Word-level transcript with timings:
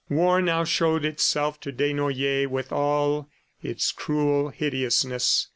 War 0.09 0.41
now 0.41 0.63
showed 0.63 1.05
itself 1.05 1.59
to 1.59 1.71
Desnoyers 1.71 2.47
with 2.49 2.71
all 2.71 3.29
its 3.61 3.91
cruel 3.91 4.49
hideousness. 4.49 5.49